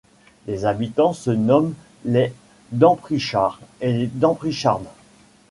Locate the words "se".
1.13-1.29